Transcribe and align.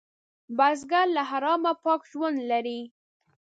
بزګر 0.57 1.07
له 1.15 1.23
حرامه 1.29 1.73
پاک 1.83 2.01
ژوند 2.11 2.37
لري 2.51 2.79